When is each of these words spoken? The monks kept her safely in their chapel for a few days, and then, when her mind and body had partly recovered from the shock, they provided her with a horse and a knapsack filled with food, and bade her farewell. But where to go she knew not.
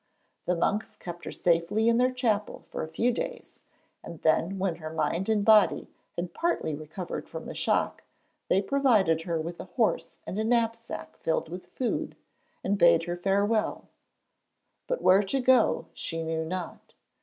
The 0.47 0.55
monks 0.55 0.95
kept 0.95 1.25
her 1.25 1.31
safely 1.31 1.87
in 1.87 1.97
their 1.99 2.09
chapel 2.11 2.65
for 2.71 2.81
a 2.81 2.87
few 2.87 3.11
days, 3.11 3.59
and 4.03 4.19
then, 4.23 4.57
when 4.57 4.77
her 4.77 4.89
mind 4.91 5.29
and 5.29 5.45
body 5.45 5.91
had 6.15 6.33
partly 6.33 6.73
recovered 6.73 7.29
from 7.29 7.45
the 7.45 7.53
shock, 7.53 8.03
they 8.47 8.63
provided 8.63 9.21
her 9.21 9.39
with 9.39 9.59
a 9.59 9.65
horse 9.65 10.17
and 10.25 10.39
a 10.39 10.43
knapsack 10.43 11.17
filled 11.17 11.49
with 11.49 11.67
food, 11.67 12.15
and 12.63 12.79
bade 12.79 13.03
her 13.03 13.15
farewell. 13.15 13.89
But 14.87 15.03
where 15.03 15.21
to 15.21 15.39
go 15.39 15.85
she 15.93 16.23
knew 16.23 16.45
not. 16.45 16.95